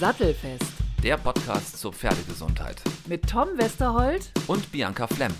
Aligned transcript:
Sattelfest 0.00 0.72
Der 1.02 1.16
Podcast 1.16 1.78
zur 1.78 1.92
Pferdegesundheit. 1.92 2.82
mit 3.06 3.28
Tom 3.28 3.48
Westerholt 3.56 4.32
Und 4.48 4.72
Bianca 4.72 5.06
Flemm. 5.06 5.32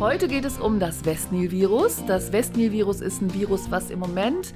Heute 0.00 0.26
geht 0.26 0.44
es 0.44 0.58
um 0.58 0.80
das 0.80 1.04
Westnil-Virus. 1.04 2.04
Das 2.06 2.32
Westnil-Virus 2.32 3.00
ist 3.00 3.22
ein 3.22 3.32
Virus, 3.32 3.70
was 3.70 3.90
im 3.90 4.00
Moment 4.00 4.52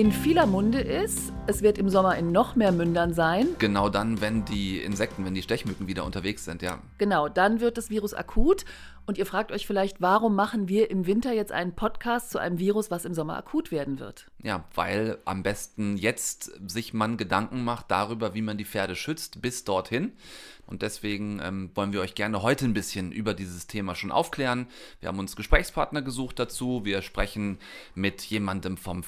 in 0.00 0.12
vieler 0.12 0.46
Munde 0.46 0.80
ist. 0.80 1.30
Es 1.46 1.60
wird 1.60 1.76
im 1.76 1.90
Sommer 1.90 2.16
in 2.16 2.32
noch 2.32 2.56
mehr 2.56 2.72
Mündern 2.72 3.12
sein. 3.12 3.48
Genau 3.58 3.90
dann, 3.90 4.22
wenn 4.22 4.46
die 4.46 4.78
Insekten, 4.78 5.26
wenn 5.26 5.34
die 5.34 5.42
Stechmücken 5.42 5.88
wieder 5.88 6.06
unterwegs 6.06 6.46
sind, 6.46 6.62
ja. 6.62 6.78
Genau, 6.96 7.28
dann 7.28 7.60
wird 7.60 7.76
das 7.76 7.90
Virus 7.90 8.14
akut. 8.14 8.64
Und 9.04 9.18
ihr 9.18 9.26
fragt 9.26 9.52
euch 9.52 9.66
vielleicht, 9.66 10.00
warum 10.00 10.34
machen 10.34 10.68
wir 10.68 10.90
im 10.90 11.04
Winter 11.04 11.34
jetzt 11.34 11.52
einen 11.52 11.74
Podcast 11.74 12.30
zu 12.30 12.38
einem 12.38 12.58
Virus, 12.58 12.90
was 12.90 13.04
im 13.04 13.12
Sommer 13.12 13.36
akut 13.36 13.72
werden 13.72 13.98
wird? 13.98 14.30
Ja, 14.42 14.64
weil 14.74 15.18
am 15.26 15.42
besten 15.42 15.98
jetzt 15.98 16.52
sich 16.66 16.94
man 16.94 17.18
Gedanken 17.18 17.62
macht 17.62 17.90
darüber, 17.90 18.34
wie 18.34 18.42
man 18.42 18.56
die 18.56 18.64
Pferde 18.64 18.94
schützt, 18.94 19.42
bis 19.42 19.64
dorthin. 19.64 20.12
Und 20.70 20.82
deswegen 20.82 21.40
ähm, 21.42 21.70
wollen 21.74 21.92
wir 21.92 22.00
euch 22.00 22.14
gerne 22.14 22.42
heute 22.42 22.64
ein 22.64 22.74
bisschen 22.74 23.10
über 23.10 23.34
dieses 23.34 23.66
Thema 23.66 23.96
schon 23.96 24.12
aufklären. 24.12 24.68
Wir 25.00 25.08
haben 25.08 25.18
uns 25.18 25.34
Gesprächspartner 25.34 26.00
gesucht 26.00 26.38
dazu. 26.38 26.84
Wir 26.84 27.02
sprechen 27.02 27.58
mit 27.96 28.22
jemandem 28.22 28.76
vom 28.76 29.02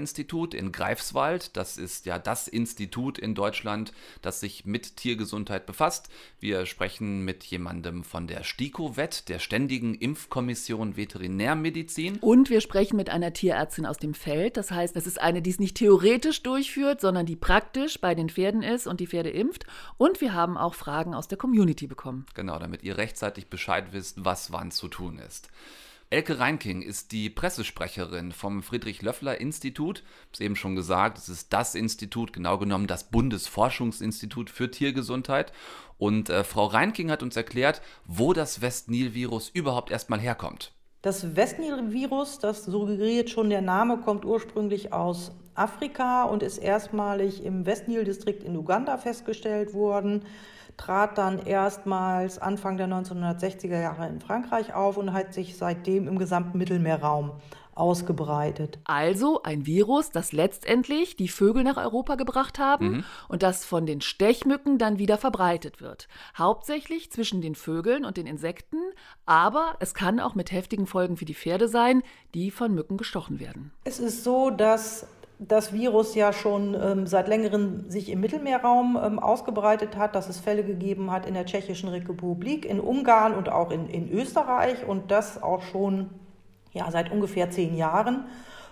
Friedrich-Löffler-Institut 0.00 0.54
in 0.54 0.72
Greifswald. 0.72 1.56
Das 1.56 1.76
ist 1.76 2.06
ja 2.06 2.18
das 2.18 2.48
Institut 2.48 3.18
in 3.18 3.34
Deutschland, 3.34 3.92
das 4.22 4.40
sich 4.40 4.64
mit 4.64 4.96
Tiergesundheit 4.96 5.66
befasst. 5.66 6.08
Wir 6.38 6.66
sprechen 6.66 7.24
mit 7.24 7.44
jemandem 7.44 8.04
von 8.04 8.26
der 8.26 8.42
STIKO-WET, 8.44 9.28
der 9.28 9.38
Ständigen 9.38 9.94
Impfkommission 9.94 10.96
Veterinärmedizin. 10.96 12.18
Und 12.20 12.50
wir 12.50 12.60
sprechen 12.60 12.96
mit 12.96 13.10
einer 13.10 13.32
Tierärztin 13.32 13.86
aus 13.86 13.98
dem 13.98 14.14
Feld. 14.14 14.56
Das 14.56 14.70
heißt, 14.70 14.96
es 14.96 15.06
ist 15.06 15.20
eine, 15.20 15.42
die 15.42 15.50
es 15.50 15.58
nicht 15.58 15.76
theoretisch 15.76 16.42
durchführt, 16.42 17.00
sondern 17.00 17.26
die 17.26 17.36
praktisch 17.36 18.00
bei 18.00 18.14
den 18.14 18.28
Pferden 18.28 18.62
ist 18.62 18.86
und 18.86 19.00
die 19.00 19.06
Pferde 19.06 19.30
impft. 19.30 19.66
Und 19.96 20.20
wir 20.20 20.32
haben 20.32 20.56
auch 20.56 20.74
Fragen 20.74 21.14
aus 21.14 21.28
der 21.28 21.38
Community 21.38 21.86
bekommen. 21.86 22.26
Genau, 22.34 22.58
damit 22.58 22.82
ihr 22.82 22.96
rechtzeitig 22.96 23.48
Bescheid 23.48 23.92
wisst, 23.92 24.24
was 24.24 24.52
wann 24.52 24.70
zu 24.70 24.88
tun 24.88 25.18
ist. 25.18 25.48
Elke 26.12 26.40
Reinking 26.40 26.82
ist 26.82 27.12
die 27.12 27.30
Pressesprecherin 27.30 28.32
vom 28.32 28.64
Friedrich-Löffler-Institut. 28.64 30.02
Ich 30.32 30.38
habe 30.38 30.44
eben 30.44 30.56
schon 30.56 30.74
gesagt, 30.74 31.18
es 31.18 31.28
ist 31.28 31.52
das 31.52 31.76
Institut, 31.76 32.32
genau 32.32 32.58
genommen 32.58 32.88
das 32.88 33.04
Bundesforschungsinstitut 33.04 34.50
für 34.50 34.72
Tiergesundheit. 34.72 35.52
Und 35.98 36.28
äh, 36.28 36.42
Frau 36.42 36.66
Reinking 36.66 37.12
hat 37.12 37.22
uns 37.22 37.36
erklärt, 37.36 37.80
wo 38.06 38.32
das 38.32 38.60
West-Nil-Virus 38.60 39.50
überhaupt 39.50 39.92
erstmal 39.92 40.18
herkommt. 40.18 40.72
Das 41.00 41.36
Westnil-Virus, 41.36 42.40
das 42.40 42.64
suggeriert 42.64 43.30
schon 43.30 43.48
der 43.48 43.62
Name, 43.62 43.98
kommt 43.98 44.24
ursprünglich 44.24 44.92
aus 44.92 45.30
Afrika 45.54 46.24
und 46.24 46.42
ist 46.42 46.58
erstmalig 46.58 47.44
im 47.44 47.66
Westnil-Distrikt 47.66 48.42
in 48.42 48.56
Uganda 48.56 48.98
festgestellt 48.98 49.74
worden, 49.74 50.24
trat 50.80 51.18
dann 51.18 51.38
erstmals 51.38 52.38
Anfang 52.38 52.78
der 52.78 52.88
1960er 52.88 53.80
Jahre 53.80 54.08
in 54.08 54.20
Frankreich 54.20 54.72
auf 54.74 54.96
und 54.96 55.12
hat 55.12 55.34
sich 55.34 55.58
seitdem 55.58 56.08
im 56.08 56.18
gesamten 56.18 56.56
Mittelmeerraum 56.56 57.32
ausgebreitet. 57.74 58.78
Also 58.84 59.42
ein 59.42 59.66
Virus, 59.66 60.10
das 60.10 60.32
letztendlich 60.32 61.16
die 61.16 61.28
Vögel 61.28 61.64
nach 61.64 61.76
Europa 61.76 62.14
gebracht 62.14 62.58
haben 62.58 63.04
und 63.28 63.42
das 63.42 63.64
von 63.64 63.86
den 63.86 64.00
Stechmücken 64.00 64.78
dann 64.78 64.98
wieder 64.98 65.18
verbreitet 65.18 65.80
wird. 65.80 66.08
Hauptsächlich 66.36 67.10
zwischen 67.12 67.40
den 67.40 67.54
Vögeln 67.54 68.04
und 68.04 68.16
den 68.16 68.26
Insekten, 68.26 68.78
aber 69.24 69.76
es 69.80 69.94
kann 69.94 70.18
auch 70.18 70.34
mit 70.34 70.50
heftigen 70.50 70.86
Folgen 70.86 71.16
für 71.16 71.24
die 71.26 71.34
Pferde 71.34 71.68
sein, 71.68 72.02
die 72.34 72.50
von 72.50 72.74
Mücken 72.74 72.96
gestochen 72.96 73.38
werden. 73.38 73.72
Es 73.84 73.98
ist 73.98 74.24
so, 74.24 74.50
dass 74.50 75.06
das 75.40 75.72
Virus 75.72 76.14
ja 76.14 76.34
schon 76.34 76.76
ähm, 76.80 77.06
seit 77.06 77.26
längerem 77.26 77.88
sich 77.88 78.10
im 78.10 78.20
Mittelmeerraum 78.20 78.98
ähm, 79.02 79.18
ausgebreitet 79.18 79.96
hat, 79.96 80.14
dass 80.14 80.28
es 80.28 80.38
Fälle 80.38 80.62
gegeben 80.64 81.10
hat 81.10 81.24
in 81.24 81.32
der 81.32 81.46
Tschechischen 81.46 81.88
Republik, 81.88 82.66
in 82.66 82.78
Ungarn 82.78 83.34
und 83.34 83.48
auch 83.48 83.70
in, 83.70 83.88
in 83.88 84.10
Österreich 84.12 84.86
und 84.86 85.10
das 85.10 85.42
auch 85.42 85.62
schon 85.62 86.10
ja, 86.72 86.90
seit 86.90 87.10
ungefähr 87.10 87.50
zehn 87.50 87.74
Jahren. 87.74 88.26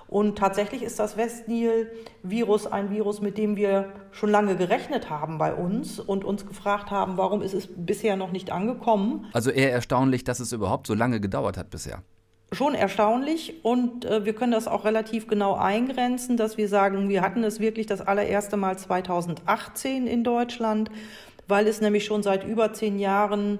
Und 0.09 0.39
tatsächlich 0.39 0.83
ist 0.83 0.99
das 0.99 1.17
Westnil-Virus 1.17 2.67
ein 2.67 2.91
Virus, 2.91 3.21
mit 3.21 3.37
dem 3.39 3.57
wir 3.57 3.93
schon 4.11 4.31
lange 4.31 4.57
gerechnet 4.57 5.11
haben 5.11 5.39
bei 5.39 5.55
uns 5.55 6.01
und 6.01 6.25
uns 6.25 6.47
gefragt 6.47 6.91
haben, 6.91 7.17
warum 7.17 7.43
ist 7.43 7.55
es 7.55 7.69
bisher 7.75 8.17
noch 8.17 8.33
nicht 8.33 8.51
angekommen. 8.51 9.27
Also 9.33 9.51
eher 9.51 9.73
erstaunlich, 9.73 10.25
dass 10.25 10.41
es 10.41 10.53
überhaupt 10.53 10.87
so 10.87 10.95
lange 10.95 11.21
gedauert 11.21 11.57
hat 11.59 11.71
bisher. 11.71 12.03
Schon 12.51 12.75
erstaunlich 12.75 13.63
und 13.63 14.07
äh, 14.07 14.25
wir 14.25 14.33
können 14.33 14.53
das 14.53 14.69
auch 14.69 14.87
relativ 14.87 15.27
genau 15.27 15.55
eingrenzen, 15.55 16.39
dass 16.39 16.57
wir 16.57 16.69
sagen, 16.69 17.11
wir 17.11 17.21
hatten 17.21 17.45
es 17.45 17.61
wirklich 17.61 17.87
das 17.87 18.01
allererste 18.01 18.57
Mal 18.57 18.79
2018 18.79 20.07
in 20.07 20.25
Deutschland, 20.25 20.91
weil 21.47 21.67
es 21.67 21.83
nämlich 21.83 22.07
schon 22.07 22.23
seit 22.23 22.47
über 22.47 22.73
zehn 22.73 22.99
Jahren 22.99 23.59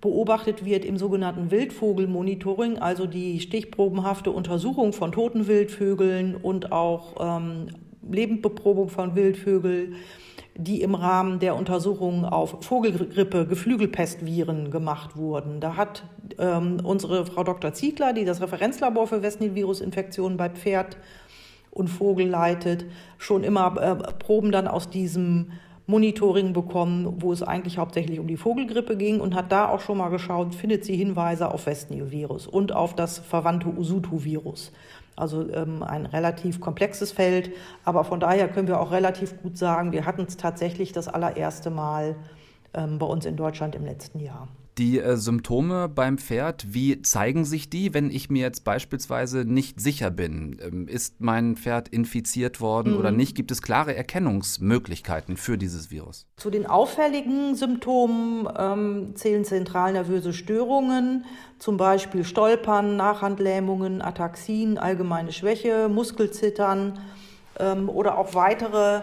beobachtet 0.00 0.64
wird 0.64 0.86
im 0.86 0.96
sogenannten 0.96 1.50
Wildvogelmonitoring, 1.50 2.78
also 2.78 3.06
die 3.06 3.40
stichprobenhafte 3.40 4.30
Untersuchung 4.30 4.94
von 4.94 5.12
toten 5.12 5.46
Wildvögeln 5.46 6.34
und 6.34 6.72
auch 6.72 7.16
ähm, 7.20 7.68
Lebendbeprobung 8.08 8.88
von 8.88 9.14
Wildvögeln, 9.14 9.96
die 10.56 10.82
im 10.82 10.94
Rahmen 10.94 11.38
der 11.38 11.56
Untersuchungen 11.56 12.24
auf 12.24 12.64
Vogelgrippe, 12.64 13.46
Geflügelpestviren 13.46 14.70
gemacht 14.70 15.16
wurden. 15.16 15.60
Da 15.60 15.76
hat 15.76 16.04
ähm, 16.38 16.78
unsere 16.82 17.24
Frau 17.26 17.44
Dr. 17.44 17.72
Ziegler, 17.72 18.12
die 18.12 18.24
das 18.24 18.40
Referenzlabor 18.40 19.06
für 19.06 19.22
Westnil-Virusinfektionen 19.22 20.36
bei 20.36 20.50
Pferd 20.50 20.96
und 21.70 21.88
Vogel 21.88 22.28
leitet, 22.28 22.84
schon 23.16 23.44
immer 23.44 23.76
äh, 23.80 23.94
Proben 24.14 24.52
dann 24.52 24.66
aus 24.66 24.90
diesem 24.90 25.52
Monitoring 25.86 26.52
bekommen, 26.52 27.16
wo 27.18 27.32
es 27.32 27.42
eigentlich 27.42 27.78
hauptsächlich 27.78 28.20
um 28.20 28.28
die 28.28 28.36
Vogelgrippe 28.36 28.96
ging 28.96 29.20
und 29.20 29.34
hat 29.34 29.50
da 29.50 29.68
auch 29.68 29.80
schon 29.80 29.98
mal 29.98 30.08
geschaut, 30.08 30.54
findet 30.54 30.84
sie 30.84 30.96
Hinweise 30.96 31.52
auf 31.52 31.66
Westnil-Virus 31.66 32.46
und 32.46 32.72
auf 32.72 32.94
das 32.94 33.18
verwandte 33.18 33.68
Usutu-Virus. 33.68 34.72
Also 35.20 35.48
ähm, 35.52 35.82
ein 35.82 36.06
relativ 36.06 36.60
komplexes 36.60 37.12
Feld, 37.12 37.52
aber 37.84 38.04
von 38.04 38.20
daher 38.20 38.48
können 38.48 38.68
wir 38.68 38.80
auch 38.80 38.90
relativ 38.90 39.40
gut 39.42 39.58
sagen, 39.58 39.92
wir 39.92 40.06
hatten 40.06 40.22
es 40.22 40.36
tatsächlich 40.36 40.92
das 40.92 41.08
allererste 41.08 41.70
Mal 41.70 42.16
ähm, 42.74 42.98
bei 42.98 43.06
uns 43.06 43.26
in 43.26 43.36
Deutschland 43.36 43.74
im 43.74 43.84
letzten 43.84 44.20
Jahr. 44.20 44.48
Die 44.78 44.98
äh, 44.98 45.16
Symptome 45.16 45.88
beim 45.88 46.16
Pferd, 46.18 46.72
wie 46.72 47.02
zeigen 47.02 47.44
sich 47.44 47.68
die, 47.70 47.92
wenn 47.92 48.10
ich 48.10 48.30
mir 48.30 48.42
jetzt 48.42 48.64
beispielsweise 48.64 49.44
nicht 49.44 49.80
sicher 49.80 50.10
bin? 50.10 50.58
Ähm, 50.62 50.88
ist 50.88 51.20
mein 51.20 51.56
Pferd 51.56 51.88
infiziert 51.88 52.60
worden 52.60 52.94
oder 52.96 53.10
nicht? 53.10 53.34
Gibt 53.34 53.50
es 53.50 53.62
klare 53.62 53.94
Erkennungsmöglichkeiten 53.94 55.36
für 55.36 55.58
dieses 55.58 55.90
Virus? 55.90 56.26
Zu 56.36 56.50
den 56.50 56.66
auffälligen 56.66 57.56
Symptomen 57.56 58.48
ähm, 58.56 59.12
zählen 59.16 59.44
zentralnervöse 59.44 60.32
Störungen, 60.32 61.24
zum 61.58 61.76
Beispiel 61.76 62.24
Stolpern, 62.24 62.96
Nachhandlähmungen, 62.96 64.00
Ataxien, 64.00 64.78
allgemeine 64.78 65.32
Schwäche, 65.32 65.88
Muskelzittern 65.88 66.98
ähm, 67.58 67.88
oder 67.88 68.16
auch 68.16 68.34
weitere 68.34 69.02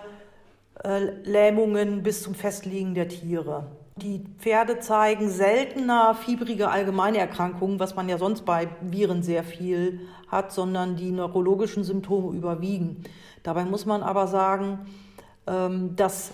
äh, 0.83 1.05
Lähmungen 1.23 2.03
bis 2.03 2.23
zum 2.23 2.35
Festliegen 2.35 2.93
der 2.93 3.09
Tiere. 3.09 3.67
Die 4.01 4.23
Pferde 4.37 4.79
zeigen 4.79 5.29
seltener 5.29 6.13
fiebrige 6.13 6.69
allgemeine 6.69 7.17
Erkrankungen, 7.17 7.79
was 7.79 7.95
man 7.95 8.07
ja 8.07 8.19
sonst 8.19 8.45
bei 8.45 8.67
Viren 8.81 9.23
sehr 9.23 9.43
viel 9.43 10.01
hat, 10.27 10.51
sondern 10.51 10.95
die 10.95 11.11
neurologischen 11.11 11.83
Symptome 11.83 12.37
überwiegen. 12.37 13.03
Dabei 13.41 13.65
muss 13.65 13.87
man 13.87 14.03
aber 14.03 14.27
sagen, 14.27 14.79
ähm, 15.47 15.95
dass 15.95 16.31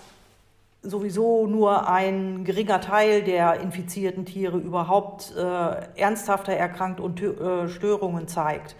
sowieso 0.82 1.46
nur 1.46 1.88
ein 1.88 2.44
geringer 2.44 2.82
Teil 2.82 3.22
der 3.22 3.60
infizierten 3.60 4.26
Tiere 4.26 4.58
überhaupt 4.58 5.34
äh, 5.34 5.98
ernsthafter 5.98 6.52
erkrankt 6.52 7.00
und 7.00 7.22
äh, 7.22 7.68
Störungen 7.68 8.28
zeigt. 8.28 8.76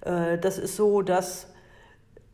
Äh, 0.00 0.38
das 0.38 0.58
ist 0.58 0.74
so, 0.74 1.02
dass 1.02 1.53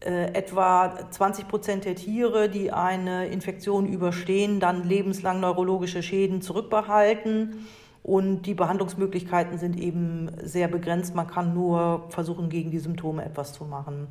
äh, 0.01 0.33
etwa 0.33 0.95
20 1.11 1.47
Prozent 1.49 1.85
der 1.85 1.95
Tiere, 1.95 2.49
die 2.49 2.73
eine 2.73 3.27
Infektion 3.27 3.87
überstehen, 3.87 4.59
dann 4.59 4.85
lebenslang 4.85 5.41
neurologische 5.41 6.03
Schäden 6.03 6.41
zurückbehalten. 6.43 7.67
Und 8.03 8.43
die 8.43 8.55
Behandlungsmöglichkeiten 8.55 9.59
sind 9.59 9.79
eben 9.79 10.31
sehr 10.43 10.69
begrenzt. 10.69 11.15
Man 11.15 11.27
kann 11.27 11.53
nur 11.53 12.07
versuchen, 12.09 12.49
gegen 12.49 12.71
die 12.71 12.79
Symptome 12.79 13.25
etwas 13.25 13.53
zu 13.53 13.65
machen. 13.65 14.09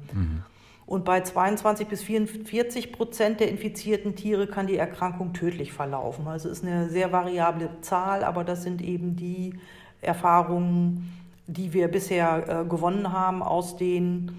Und 0.85 1.05
bei 1.05 1.21
22 1.21 1.87
bis 1.87 2.03
44 2.03 2.91
Prozent 2.91 3.39
der 3.39 3.49
infizierten 3.49 4.15
Tiere 4.15 4.47
kann 4.47 4.67
die 4.67 4.77
Erkrankung 4.77 5.33
tödlich 5.33 5.73
verlaufen. 5.73 6.27
Also 6.27 6.49
es 6.49 6.59
ist 6.59 6.65
eine 6.65 6.89
sehr 6.89 7.11
variable 7.11 7.69
Zahl, 7.81 8.23
aber 8.23 8.43
das 8.43 8.63
sind 8.63 8.81
eben 8.81 9.15
die 9.15 9.53
Erfahrungen, 10.01 11.11
die 11.47 11.73
wir 11.73 11.87
bisher 11.87 12.61
äh, 12.61 12.65
gewonnen 12.67 13.11
haben 13.11 13.41
aus 13.41 13.75
den 13.75 14.31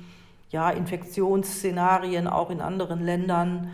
ja, 0.50 0.70
Infektionsszenarien 0.70 2.26
auch 2.26 2.50
in 2.50 2.60
anderen 2.60 3.04
Ländern, 3.04 3.70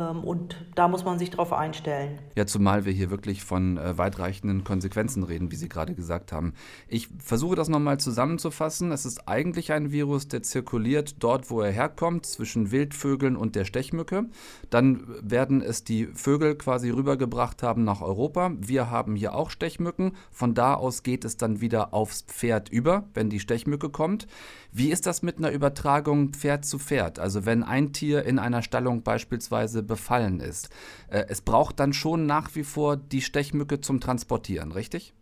und 0.00 0.66
da 0.74 0.88
muss 0.88 1.04
man 1.04 1.18
sich 1.18 1.30
darauf 1.30 1.52
einstellen. 1.52 2.18
Ja, 2.34 2.46
zumal 2.46 2.84
wir 2.84 2.92
hier 2.92 3.10
wirklich 3.10 3.42
von 3.42 3.78
äh, 3.78 3.96
weitreichenden 3.96 4.62
Konsequenzen 4.62 5.22
reden, 5.22 5.50
wie 5.50 5.56
Sie 5.56 5.68
gerade 5.68 5.94
gesagt 5.94 6.32
haben. 6.32 6.52
Ich 6.86 7.08
versuche 7.18 7.56
das 7.56 7.68
nochmal 7.68 7.98
zusammenzufassen. 7.98 8.92
Es 8.92 9.06
ist 9.06 9.26
eigentlich 9.26 9.72
ein 9.72 9.92
Virus, 9.92 10.28
der 10.28 10.42
zirkuliert 10.42 11.16
dort, 11.20 11.50
wo 11.50 11.62
er 11.62 11.72
herkommt, 11.72 12.26
zwischen 12.26 12.70
Wildvögeln 12.70 13.36
und 13.36 13.56
der 13.56 13.64
Stechmücke. 13.64 14.26
Dann 14.68 15.06
werden 15.22 15.62
es 15.62 15.84
die 15.84 16.06
Vögel 16.06 16.56
quasi 16.56 16.90
rübergebracht 16.90 17.62
haben 17.62 17.84
nach 17.84 18.02
Europa. 18.02 18.52
Wir 18.58 18.90
haben 18.90 19.16
hier 19.16 19.34
auch 19.34 19.50
Stechmücken. 19.50 20.12
Von 20.30 20.54
da 20.54 20.74
aus 20.74 21.04
geht 21.04 21.24
es 21.24 21.38
dann 21.38 21.60
wieder 21.60 21.94
aufs 21.94 22.22
Pferd 22.22 22.68
über, 22.68 23.04
wenn 23.14 23.30
die 23.30 23.40
Stechmücke 23.40 23.88
kommt. 23.88 24.26
Wie 24.72 24.90
ist 24.90 25.06
das 25.06 25.22
mit 25.22 25.38
einer 25.38 25.52
Übertragung 25.52 26.34
Pferd 26.34 26.66
zu 26.66 26.78
Pferd? 26.78 27.18
Also 27.18 27.46
wenn 27.46 27.62
ein 27.62 27.94
Tier 27.94 28.24
in 28.24 28.38
einer 28.38 28.60
Stallung 28.60 29.02
beispielsweise 29.02 29.85
befallen 29.86 30.40
ist. 30.40 30.70
Äh, 31.08 31.24
es 31.28 31.40
braucht 31.40 31.80
dann 31.80 31.92
schon 31.92 32.26
nach 32.26 32.54
wie 32.54 32.64
vor 32.64 32.96
die 32.96 33.22
Stechmücke 33.22 33.80
zum 33.80 34.00
Transportieren, 34.00 34.72
richtig? 34.72 35.14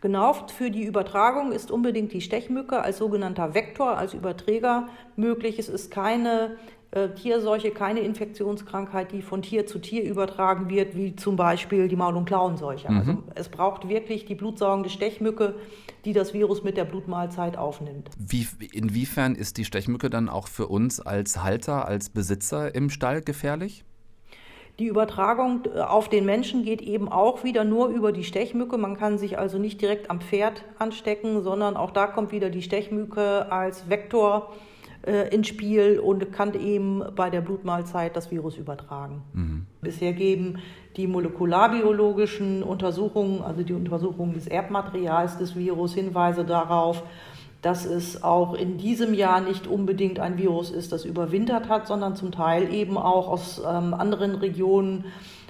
Genau, 0.00 0.32
für 0.32 0.70
die 0.70 0.84
Übertragung 0.84 1.50
ist 1.50 1.72
unbedingt 1.72 2.12
die 2.12 2.20
Stechmücke 2.20 2.80
als 2.80 2.98
sogenannter 2.98 3.54
Vektor, 3.54 3.98
als 3.98 4.14
Überträger 4.14 4.88
möglich. 5.16 5.58
Es 5.58 5.68
ist 5.68 5.90
keine 5.90 6.56
äh, 6.92 7.10
Tierseuche, 7.10 7.72
keine 7.72 8.00
Infektionskrankheit, 8.00 9.12
die 9.12 9.22
von 9.22 9.42
Tier 9.42 9.66
zu 9.66 9.78
Tier 9.78 10.04
übertragen 10.04 10.70
wird, 10.70 10.96
wie 10.96 11.16
zum 11.16 11.36
Beispiel 11.36 11.88
die 11.88 11.96
Maul- 11.96 12.16
und 12.16 12.24
Klauenseuche. 12.24 12.90
Mhm. 12.90 12.98
Also 12.98 13.22
es 13.34 13.48
braucht 13.48 13.88
wirklich 13.88 14.24
die 14.24 14.34
blutsaugende 14.34 14.88
Stechmücke, 14.88 15.56
die 16.04 16.12
das 16.14 16.32
Virus 16.32 16.62
mit 16.62 16.76
der 16.76 16.84
Blutmahlzeit 16.84 17.58
aufnimmt. 17.58 18.08
Wie, 18.16 18.46
inwiefern 18.72 19.34
ist 19.34 19.58
die 19.58 19.64
Stechmücke 19.64 20.10
dann 20.10 20.28
auch 20.28 20.46
für 20.48 20.68
uns 20.68 20.98
als 21.00 21.42
Halter, 21.42 21.86
als 21.86 22.08
Besitzer 22.08 22.74
im 22.74 22.88
Stall 22.88 23.20
gefährlich? 23.20 23.84
Die 24.78 24.86
Übertragung 24.86 25.62
äh, 25.74 25.80
auf 25.80 26.08
den 26.08 26.24
Menschen 26.24 26.64
geht 26.64 26.82
eben 26.82 27.08
auch 27.08 27.44
wieder 27.44 27.64
nur 27.64 27.88
über 27.88 28.12
die 28.12 28.24
Stechmücke. 28.24 28.78
Man 28.78 28.96
kann 28.96 29.18
sich 29.18 29.38
also 29.38 29.58
nicht 29.58 29.80
direkt 29.80 30.10
am 30.10 30.20
Pferd 30.20 30.64
anstecken, 30.78 31.42
sondern 31.42 31.76
auch 31.76 31.90
da 31.90 32.06
kommt 32.06 32.32
wieder 32.32 32.50
die 32.50 32.62
Stechmücke 32.62 33.50
als 33.50 33.90
Vektor 33.90 34.52
äh, 35.04 35.34
ins 35.34 35.48
Spiel 35.48 35.98
und 35.98 36.32
kann 36.32 36.54
eben 36.54 37.02
bei 37.16 37.28
der 37.28 37.40
Blutmahlzeit 37.40 38.14
das 38.14 38.30
Virus 38.30 38.56
übertragen. 38.56 39.22
Mhm. 39.32 39.66
Bisher 39.80 40.12
geben 40.12 40.58
die 40.96 41.06
molekularbiologischen 41.06 42.62
Untersuchungen, 42.62 43.42
also 43.42 43.62
die 43.62 43.72
Untersuchungen 43.72 44.34
des 44.34 44.46
Erbmaterials 44.46 45.38
des 45.38 45.56
Virus, 45.56 45.94
Hinweise 45.94 46.44
darauf, 46.44 47.02
dass 47.62 47.84
es 47.84 48.22
auch 48.22 48.54
in 48.54 48.78
diesem 48.78 49.14
Jahr 49.14 49.40
nicht 49.40 49.66
unbedingt 49.66 50.20
ein 50.20 50.38
Virus 50.38 50.70
ist, 50.70 50.92
das 50.92 51.04
überwintert 51.04 51.68
hat, 51.68 51.86
sondern 51.86 52.14
zum 52.14 52.30
Teil 52.30 52.72
eben 52.72 52.96
auch 52.96 53.28
aus 53.28 53.58
ähm, 53.58 53.94
anderen 53.94 54.36
Regionen 54.36 55.04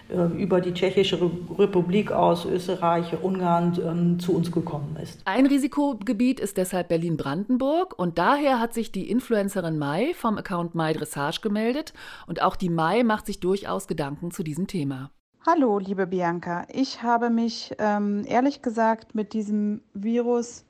äh, 0.09 0.25
über 0.43 0.63
die 0.63 0.73
Tschechische 0.73 1.21
Republik 1.59 2.13
aus 2.13 2.47
Österreich, 2.47 3.23
Ungarn 3.23 3.79
ähm, 3.85 4.19
zu 4.19 4.35
uns 4.35 4.51
gekommen 4.51 4.97
ist. 5.03 5.21
Ein 5.27 5.45
Risikogebiet 5.45 6.41
ist 6.41 6.57
deshalb 6.57 6.89
Berlin-Brandenburg 6.89 7.99
und 7.99 8.17
daher 8.17 8.59
hat 8.59 8.73
sich 8.73 8.91
die 8.91 9.11
Influencerin 9.11 9.77
Mai 9.77 10.15
vom 10.15 10.39
Account 10.39 10.75
Mai 10.75 10.95
Dressage 10.95 11.43
gemeldet 11.43 11.93
und 12.27 12.41
auch 12.41 12.57
die 12.57 12.71
Mai 12.71 13.03
macht 13.03 13.27
sich 13.27 13.41
durchaus 13.41 13.87
Gedanken 13.87 14.31
zu 14.31 14.43
diesem 14.43 14.67
Thema. 14.67 15.11
Hallo, 15.47 15.79
liebe 15.79 16.07
Bianca. 16.07 16.67
Ich 16.73 17.03
habe 17.03 17.29
mich 17.29 17.75
ähm, 17.79 18.25
ehrlich 18.27 18.63
gesagt 18.63 19.15
mit 19.15 19.35
diesem 19.35 19.83
Virus 19.93 20.65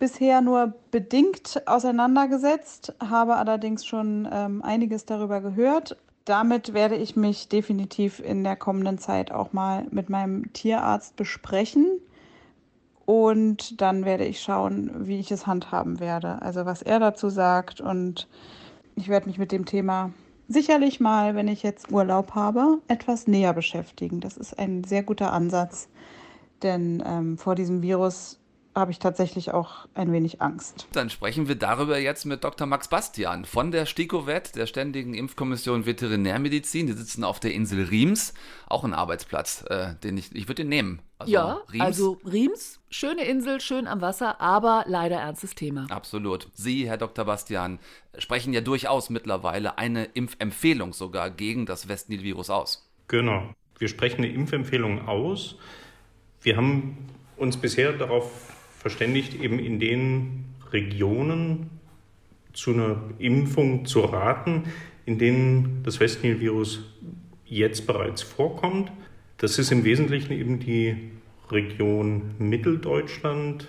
bisher 0.00 0.40
nur 0.40 0.74
bedingt 0.90 1.62
auseinandergesetzt, 1.66 2.92
habe 2.98 3.36
allerdings 3.36 3.86
schon 3.86 4.28
ähm, 4.32 4.62
einiges 4.62 5.04
darüber 5.06 5.40
gehört 5.40 5.96
damit 6.24 6.74
werde 6.74 6.96
ich 6.96 7.16
mich 7.16 7.48
definitiv 7.48 8.20
in 8.20 8.44
der 8.44 8.56
kommenden 8.56 8.98
Zeit 8.98 9.32
auch 9.32 9.52
mal 9.52 9.86
mit 9.90 10.10
meinem 10.10 10.52
Tierarzt 10.52 11.16
besprechen. 11.16 12.00
Und 13.06 13.80
dann 13.80 14.04
werde 14.04 14.24
ich 14.24 14.40
schauen, 14.40 15.08
wie 15.08 15.18
ich 15.18 15.32
es 15.32 15.46
handhaben 15.46 15.98
werde. 15.98 16.40
Also 16.42 16.66
was 16.66 16.82
er 16.82 17.00
dazu 17.00 17.28
sagt. 17.28 17.80
Und 17.80 18.28
ich 18.94 19.08
werde 19.08 19.26
mich 19.26 19.38
mit 19.38 19.50
dem 19.50 19.64
Thema 19.64 20.12
sicherlich 20.46 21.00
mal, 21.00 21.34
wenn 21.34 21.48
ich 21.48 21.62
jetzt 21.62 21.90
Urlaub 21.90 22.34
habe, 22.34 22.78
etwas 22.86 23.26
näher 23.26 23.52
beschäftigen. 23.52 24.20
Das 24.20 24.36
ist 24.36 24.58
ein 24.58 24.84
sehr 24.84 25.02
guter 25.02 25.32
Ansatz. 25.32 25.88
Denn 26.62 27.02
ähm, 27.04 27.38
vor 27.38 27.54
diesem 27.54 27.82
Virus 27.82 28.39
habe 28.74 28.92
ich 28.92 28.98
tatsächlich 28.98 29.52
auch 29.52 29.86
ein 29.94 30.12
wenig 30.12 30.40
Angst. 30.40 30.86
Dann 30.92 31.10
sprechen 31.10 31.48
wir 31.48 31.56
darüber 31.56 31.98
jetzt 31.98 32.24
mit 32.24 32.44
Dr. 32.44 32.66
Max 32.66 32.88
Bastian 32.88 33.44
von 33.44 33.72
der 33.72 33.86
STIKOVET, 33.86 34.54
der 34.54 34.66
Ständigen 34.66 35.14
Impfkommission 35.14 35.86
Veterinärmedizin. 35.86 36.86
Die 36.86 36.92
sitzen 36.92 37.24
auf 37.24 37.40
der 37.40 37.52
Insel 37.52 37.84
Riems. 37.84 38.32
Auch 38.66 38.84
ein 38.84 38.94
Arbeitsplatz, 38.94 39.64
äh, 39.68 39.94
den 40.04 40.16
ich, 40.16 40.34
ich 40.34 40.46
würde 40.46 40.62
den 40.62 40.68
nehmen. 40.68 41.02
Also 41.18 41.32
ja, 41.32 41.60
Riems. 41.72 41.84
also 41.84 42.18
Riems, 42.24 42.80
schöne 42.90 43.24
Insel, 43.24 43.60
schön 43.60 43.86
am 43.86 44.00
Wasser, 44.00 44.40
aber 44.40 44.84
leider 44.86 45.16
ernstes 45.16 45.54
Thema. 45.54 45.86
Absolut. 45.90 46.48
Sie, 46.54 46.88
Herr 46.88 46.96
Dr. 46.96 47.24
Bastian, 47.24 47.78
sprechen 48.16 48.52
ja 48.52 48.60
durchaus 48.60 49.10
mittlerweile 49.10 49.78
eine 49.78 50.04
Impfempfehlung 50.04 50.92
sogar 50.92 51.30
gegen 51.30 51.66
das 51.66 51.88
Westnil-Virus 51.88 52.50
aus. 52.50 52.88
Genau. 53.08 53.52
Wir 53.78 53.88
sprechen 53.88 54.18
eine 54.18 54.32
Impfempfehlung 54.32 55.08
aus. 55.08 55.56
Wir 56.42 56.56
haben 56.56 56.96
uns 57.36 57.56
bisher 57.56 57.92
darauf 57.92 58.59
verständigt, 58.80 59.40
eben 59.40 59.58
in 59.58 59.78
den 59.78 60.44
Regionen 60.72 61.70
zu 62.52 62.72
einer 62.72 63.02
Impfung 63.18 63.84
zu 63.84 64.00
raten, 64.00 64.64
in 65.04 65.18
denen 65.18 65.82
das 65.84 66.00
Westnil-Virus 66.00 66.82
jetzt 67.44 67.86
bereits 67.86 68.22
vorkommt. 68.22 68.90
Das 69.36 69.58
ist 69.58 69.70
im 69.70 69.84
Wesentlichen 69.84 70.32
eben 70.32 70.60
die 70.60 71.10
Region 71.50 72.34
Mitteldeutschland. 72.38 73.68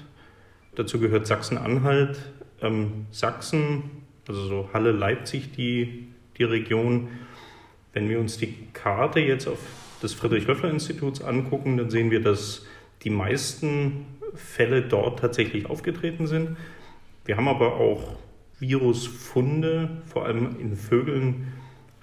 Dazu 0.75 0.99
gehört 0.99 1.27
Sachsen-Anhalt, 1.27 2.31
ähm, 2.61 3.05
Sachsen, 3.11 3.83
also 4.27 4.47
so 4.47 4.69
Halle, 4.73 4.91
Leipzig, 4.91 5.51
die, 5.51 6.07
die 6.37 6.43
Region. 6.43 7.09
Wenn 7.91 8.07
wir 8.07 8.19
uns 8.19 8.37
die 8.37 8.55
Karte 8.71 9.19
jetzt 9.19 9.47
auf 9.47 9.59
des 10.01 10.13
Friedrich-Löffler-Instituts 10.13 11.21
angucken, 11.21 11.77
dann 11.77 11.89
sehen 11.89 12.11
wir, 12.11 12.21
dass 12.21 12.65
die 13.03 13.09
meisten 13.09 14.05
Fälle 14.35 14.81
dort 14.81 15.19
tatsächlich 15.19 15.69
aufgetreten 15.69 16.27
sind. 16.27 16.57
Wir 17.25 17.37
haben 17.37 17.47
aber 17.47 17.75
auch 17.75 18.15
Virusfunde, 18.59 19.89
vor 20.05 20.25
allem 20.25 20.55
in 20.59 20.75
Vögeln, 20.75 21.53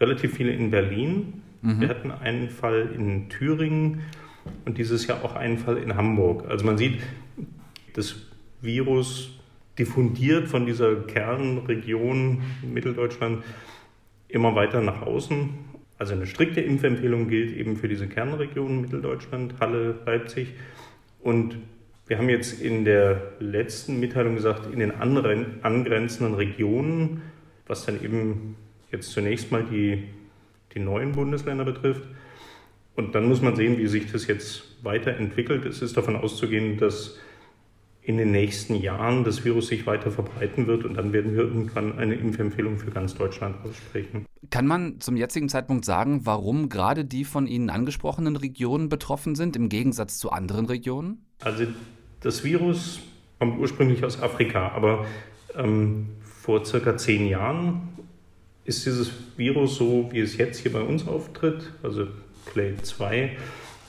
relativ 0.00 0.34
viele 0.34 0.52
in 0.52 0.70
Berlin. 0.70 1.42
Mhm. 1.62 1.80
Wir 1.80 1.88
hatten 1.88 2.10
einen 2.10 2.50
Fall 2.50 2.90
in 2.94 3.28
Thüringen 3.28 4.02
und 4.64 4.78
dieses 4.78 5.06
Jahr 5.06 5.25
auch 5.25 5.34
einen 5.34 5.58
Fall 5.58 5.76
in 5.78 5.96
Hamburg. 5.96 6.48
Also 6.48 6.64
man 6.64 6.78
sieht, 6.78 7.00
das 7.94 8.16
Virus 8.60 9.38
diffundiert 9.78 10.48
von 10.48 10.66
dieser 10.66 10.96
Kernregion 10.96 12.42
Mitteldeutschland 12.62 13.44
immer 14.29 14.55
weiter 14.55 14.81
nach 14.81 15.03
außen. 15.03 15.50
Also 15.98 16.14
eine 16.14 16.26
strikte 16.26 16.60
Impfempfehlung 16.60 17.29
gilt 17.29 17.56
eben 17.56 17.76
für 17.76 17.88
diese 17.88 18.06
Kernregion 18.06 18.81
Mitteldeutschland, 18.81 19.55
Halle, 19.60 19.98
Leipzig. 20.06 20.55
Und 21.20 21.58
wir 22.08 22.17
haben 22.17 22.31
jetzt 22.31 22.60
in 22.60 22.84
der 22.84 23.32
letzten 23.38 24.00
Mitteilung 24.00 24.34
gesagt, 24.34 24.72
in 24.72 24.81
den 24.81 24.93
anderen 24.93 25.62
angrenzenden 25.62 26.34
Regionen, 26.34 27.22
was 27.67 27.84
dann 27.84 28.03
eben 28.03 28.56
jetzt 28.91 29.10
zunächst 29.10 29.53
mal 29.53 29.62
die, 29.62 30.05
die 30.74 30.81
neuen 30.81 31.12
Bundesländer 31.12 31.67
betrifft. 31.67 32.03
Und 32.96 33.15
dann 33.15 33.29
muss 33.29 33.43
man 33.43 33.55
sehen, 33.55 33.79
wie 33.79 33.86
sich 33.86 34.10
das 34.10 34.27
jetzt 34.27 34.65
weiterentwickelt. 34.82 35.67
Es 35.67 35.82
ist 35.82 35.96
davon 35.96 36.17
auszugehen, 36.17 36.79
dass 36.79 37.19
in 38.00 38.17
den 38.17 38.32
nächsten 38.32 38.74
Jahren 38.74 39.22
das 39.22 39.44
Virus 39.44 39.67
sich 39.67 39.86
weiter 39.86 40.10
verbreiten 40.10 40.67
wird 40.67 40.86
und 40.86 40.94
dann 40.94 41.12
werden 41.12 41.34
wir 41.34 41.43
irgendwann 41.43 41.98
eine 41.98 42.15
Impfempfehlung 42.15 42.79
für 42.79 42.91
ganz 42.91 43.15
Deutschland 43.15 43.56
aussprechen. 43.67 44.24
Kann 44.48 44.67
man 44.67 44.98
zum 44.98 45.19
jetzigen 45.19 45.50
Zeitpunkt 45.50 45.84
sagen, 45.84 46.24
warum 46.24 46.70
gerade 46.70 47.05
die 47.05 47.27
von 47.27 47.46
Ihnen 47.46 47.69
angesprochenen 47.69 48.36
Regionen 48.36 48.88
betroffen 48.88 49.34
sind, 49.34 49.56
im 49.56 49.69
Gegensatz 49.69 50.17
zu 50.17 50.32
anderen 50.32 50.65
Regionen? 50.65 51.27
Also 51.43 51.67
das 52.20 52.44
Virus 52.44 53.01
kommt 53.39 53.58
ursprünglich 53.58 54.05
aus 54.05 54.20
Afrika, 54.20 54.69
aber 54.69 55.06
ähm, 55.55 56.08
vor 56.22 56.65
circa 56.65 56.96
zehn 56.96 57.29
Jahren 57.29 57.89
ist 58.65 58.84
dieses 58.84 59.10
Virus 59.37 59.77
so, 59.77 60.08
wie 60.13 60.20
es 60.20 60.37
jetzt 60.37 60.58
hier 60.58 60.72
bei 60.72 60.81
uns 60.81 61.06
auftritt, 61.06 61.72
also 61.82 62.06
Clade 62.46 62.82
2, 62.82 63.37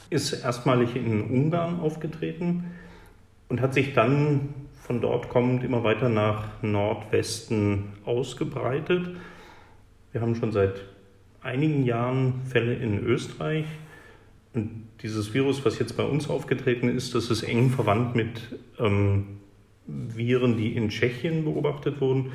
ist 0.09 0.33
erstmalig 0.33 0.95
in 0.95 1.21
Ungarn 1.21 1.79
aufgetreten 1.79 2.65
und 3.49 3.61
hat 3.61 3.73
sich 3.73 3.93
dann 3.93 4.53
von 4.81 5.01
dort 5.01 5.29
kommend 5.29 5.63
immer 5.63 5.83
weiter 5.83 6.09
nach 6.09 6.63
Nordwesten 6.63 7.93
ausgebreitet. 8.05 9.17
Wir 10.11 10.21
haben 10.21 10.35
schon 10.35 10.51
seit 10.51 10.81
einigen 11.41 11.83
Jahren 11.83 12.41
Fälle 12.45 12.73
in 12.73 12.99
Österreich, 13.05 13.65
und 14.53 14.87
dieses 15.01 15.33
Virus, 15.33 15.63
was 15.63 15.79
jetzt 15.79 15.95
bei 15.95 16.03
uns 16.03 16.29
aufgetreten 16.29 16.89
ist, 16.89 17.13
das 17.13 17.29
ist 17.29 17.43
eng 17.43 17.69
verwandt 17.69 18.15
mit 18.15 18.41
ähm, 18.79 19.39
Viren, 19.85 20.57
die 20.57 20.75
in 20.75 20.89
Tschechien 20.89 21.43
beobachtet 21.43 22.01
wurden. 22.01 22.31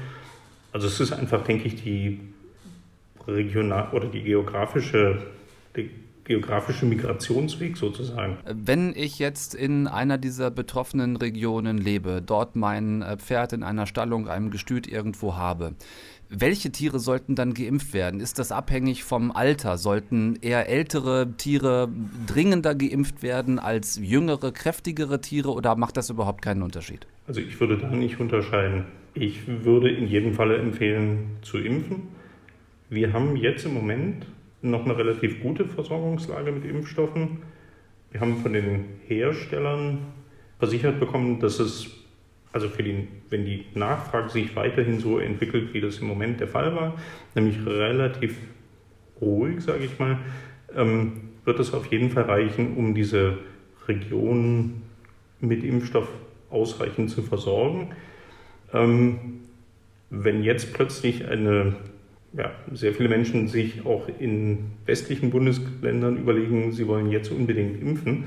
Also 0.72 0.86
es 0.86 1.00
ist 1.00 1.12
einfach, 1.12 1.44
denke 1.44 1.66
ich, 1.66 1.82
die 1.82 2.20
regional 3.26 3.88
oder 3.92 4.06
die 4.06 4.22
geografische, 4.22 5.22
die 5.76 5.90
geografische 6.24 6.86
Migrationsweg 6.86 7.76
sozusagen. 7.76 8.38
Wenn 8.46 8.94
ich 8.96 9.18
jetzt 9.18 9.54
in 9.54 9.86
einer 9.86 10.18
dieser 10.18 10.50
betroffenen 10.50 11.16
Regionen 11.16 11.78
lebe, 11.78 12.22
dort 12.24 12.56
mein 12.56 13.02
äh, 13.02 13.16
Pferd 13.16 13.52
in 13.52 13.62
einer 13.62 13.86
Stallung, 13.86 14.28
einem 14.28 14.50
Gestüt 14.50 14.86
irgendwo 14.86 15.36
habe, 15.36 15.74
welche 16.30 16.72
Tiere 16.72 16.98
sollten 16.98 17.34
dann 17.34 17.54
geimpft 17.54 17.92
werden? 17.92 18.20
Ist 18.20 18.38
das 18.38 18.50
abhängig 18.50 19.04
vom 19.04 19.30
Alter? 19.30 19.76
Sollten 19.78 20.36
eher 20.40 20.68
ältere 20.68 21.32
Tiere 21.36 21.88
dringender 22.26 22.74
geimpft 22.74 23.22
werden 23.22 23.58
als 23.58 24.00
jüngere, 24.02 24.50
kräftigere 24.50 25.20
Tiere 25.20 25.52
oder 25.52 25.76
macht 25.76 25.96
das 25.96 26.10
überhaupt 26.10 26.42
keinen 26.42 26.62
Unterschied? 26.62 27.06
Also 27.26 27.40
ich 27.40 27.60
würde 27.60 27.78
da 27.78 27.90
nicht 27.90 28.20
unterscheiden. 28.20 28.86
Ich 29.14 29.46
würde 29.46 29.90
in 29.90 30.08
jedem 30.08 30.34
Falle 30.34 30.56
empfehlen 30.56 31.36
zu 31.42 31.58
impfen. 31.58 32.08
Wir 32.90 33.12
haben 33.12 33.36
jetzt 33.36 33.64
im 33.64 33.74
Moment 33.74 34.26
noch 34.70 34.84
eine 34.84 34.96
relativ 34.96 35.40
gute 35.40 35.64
Versorgungslage 35.66 36.52
mit 36.52 36.64
Impfstoffen. 36.64 37.42
Wir 38.10 38.20
haben 38.20 38.38
von 38.38 38.52
den 38.52 38.86
Herstellern 39.06 39.98
versichert 40.58 41.00
bekommen, 41.00 41.40
dass 41.40 41.60
es, 41.60 41.90
also 42.52 42.68
für 42.68 42.82
den, 42.82 43.08
wenn 43.30 43.44
die 43.44 43.66
Nachfrage 43.74 44.30
sich 44.30 44.54
weiterhin 44.56 45.00
so 45.00 45.18
entwickelt, 45.18 45.74
wie 45.74 45.80
das 45.80 45.98
im 45.98 46.06
Moment 46.06 46.40
der 46.40 46.48
Fall 46.48 46.74
war, 46.74 46.94
nämlich 47.34 47.64
relativ 47.66 48.38
ruhig, 49.20 49.60
sage 49.60 49.84
ich 49.84 49.98
mal, 49.98 50.18
ähm, 50.74 51.30
wird 51.44 51.60
es 51.60 51.74
auf 51.74 51.86
jeden 51.86 52.10
Fall 52.10 52.24
reichen, 52.24 52.76
um 52.76 52.94
diese 52.94 53.38
Regionen 53.86 54.82
mit 55.40 55.62
Impfstoff 55.62 56.08
ausreichend 56.50 57.10
zu 57.10 57.22
versorgen. 57.22 57.90
Ähm, 58.72 59.40
wenn 60.10 60.42
jetzt 60.42 60.72
plötzlich 60.72 61.26
eine 61.26 61.74
ja, 62.36 62.52
sehr 62.72 62.92
viele 62.92 63.08
Menschen 63.08 63.48
sich 63.48 63.86
auch 63.86 64.08
in 64.18 64.72
westlichen 64.86 65.30
Bundesländern 65.30 66.16
überlegen, 66.16 66.72
sie 66.72 66.86
wollen 66.86 67.10
jetzt 67.10 67.30
unbedingt 67.30 67.80
impfen, 67.80 68.24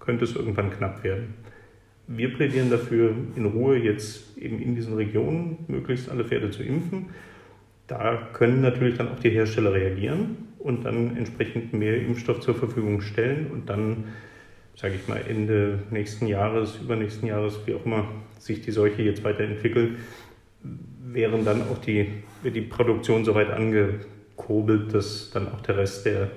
könnte 0.00 0.24
es 0.24 0.34
irgendwann 0.34 0.70
knapp 0.70 1.04
werden. 1.04 1.34
Wir 2.06 2.32
plädieren 2.34 2.68
dafür, 2.68 3.14
in 3.36 3.46
Ruhe 3.46 3.78
jetzt 3.78 4.36
eben 4.36 4.60
in 4.60 4.74
diesen 4.74 4.94
Regionen 4.94 5.58
möglichst 5.68 6.10
alle 6.10 6.24
Pferde 6.24 6.50
zu 6.50 6.62
impfen. 6.62 7.06
Da 7.86 8.28
können 8.32 8.60
natürlich 8.60 8.96
dann 8.98 9.08
auch 9.08 9.20
die 9.20 9.30
Hersteller 9.30 9.72
reagieren 9.72 10.36
und 10.58 10.84
dann 10.84 11.16
entsprechend 11.16 11.72
mehr 11.72 11.96
Impfstoff 11.96 12.40
zur 12.40 12.54
Verfügung 12.54 13.00
stellen 13.00 13.46
und 13.52 13.70
dann, 13.70 14.04
sage 14.76 14.94
ich 14.96 15.08
mal, 15.08 15.20
Ende 15.28 15.82
nächsten 15.90 16.26
Jahres, 16.26 16.78
übernächsten 16.82 17.28
Jahres, 17.28 17.60
wie 17.66 17.74
auch 17.74 17.86
immer 17.86 18.08
sich 18.38 18.60
die 18.60 18.70
Seuche 18.70 19.02
jetzt 19.02 19.24
weiterentwickelt, 19.24 19.92
wären 21.14 21.44
dann 21.44 21.62
auch 21.62 21.78
die, 21.78 22.22
die 22.42 22.60
Produktion 22.60 23.24
so 23.24 23.34
weit 23.34 23.50
angekurbelt, 23.50 24.92
dass 24.92 25.30
dann 25.30 25.48
auch 25.52 25.60
der 25.62 25.78
Rest 25.78 26.04
der 26.06 26.30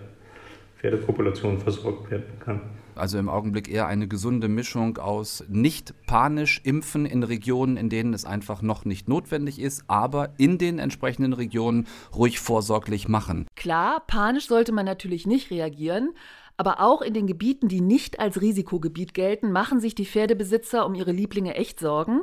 Pferdepopulation 0.77 1.59
versorgt 1.59 2.11
werden 2.11 2.39
kann. 2.39 2.61
Also 2.95 3.19
im 3.19 3.29
Augenblick 3.29 3.69
eher 3.69 3.87
eine 3.87 4.07
gesunde 4.07 4.47
Mischung 4.47 4.97
aus 4.97 5.43
nicht 5.47 5.93
panisch 6.07 6.61
impfen 6.63 7.05
in 7.05 7.23
Regionen, 7.23 7.77
in 7.77 7.89
denen 7.89 8.13
es 8.13 8.25
einfach 8.25 8.61
noch 8.61 8.85
nicht 8.85 9.07
notwendig 9.07 9.59
ist, 9.59 9.83
aber 9.87 10.29
in 10.37 10.57
den 10.57 10.79
entsprechenden 10.79 11.33
Regionen 11.33 11.87
ruhig 12.15 12.39
vorsorglich 12.39 13.07
machen. 13.07 13.47
Klar, 13.55 14.03
panisch 14.07 14.47
sollte 14.47 14.71
man 14.71 14.85
natürlich 14.85 15.27
nicht 15.27 15.51
reagieren. 15.51 16.13
Aber 16.59 16.79
auch 16.79 17.03
in 17.03 17.13
den 17.13 17.27
Gebieten, 17.27 17.67
die 17.67 17.81
nicht 17.81 18.19
als 18.19 18.41
Risikogebiet 18.41 19.13
gelten, 19.13 19.51
machen 19.51 19.79
sich 19.79 19.93
die 19.93 20.07
Pferdebesitzer 20.07 20.87
um 20.87 20.95
ihre 20.95 21.11
Lieblinge 21.11 21.53
echt 21.53 21.79
Sorgen. 21.79 22.21